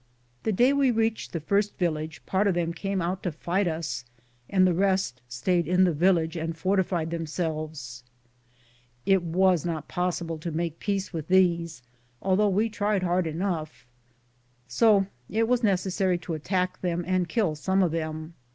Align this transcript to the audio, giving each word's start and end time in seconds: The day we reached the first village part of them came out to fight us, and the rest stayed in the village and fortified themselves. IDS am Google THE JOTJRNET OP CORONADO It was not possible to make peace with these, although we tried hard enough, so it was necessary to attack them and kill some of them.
The 0.41 0.51
day 0.51 0.73
we 0.73 0.89
reached 0.89 1.31
the 1.31 1.39
first 1.39 1.77
village 1.77 2.25
part 2.25 2.47
of 2.47 2.55
them 2.55 2.73
came 2.73 3.03
out 3.03 3.21
to 3.21 3.31
fight 3.31 3.67
us, 3.67 4.03
and 4.49 4.65
the 4.65 4.73
rest 4.73 5.21
stayed 5.29 5.67
in 5.67 5.83
the 5.83 5.93
village 5.93 6.35
and 6.35 6.57
fortified 6.57 7.11
themselves. 7.11 8.01
IDS 8.01 8.01
am 8.01 8.05
Google 8.15 8.23
THE 8.25 8.25
JOTJRNET 8.25 9.15
OP 9.15 9.19
CORONADO 9.19 9.29
It 9.29 9.37
was 9.37 9.65
not 9.65 9.87
possible 9.87 10.37
to 10.39 10.51
make 10.57 10.79
peace 10.79 11.13
with 11.13 11.27
these, 11.27 11.83
although 12.19 12.49
we 12.49 12.67
tried 12.69 13.03
hard 13.03 13.27
enough, 13.27 13.85
so 14.67 15.05
it 15.29 15.47
was 15.47 15.61
necessary 15.61 16.17
to 16.17 16.33
attack 16.33 16.81
them 16.81 17.03
and 17.05 17.29
kill 17.29 17.53
some 17.53 17.83
of 17.83 17.91
them. 17.91 18.33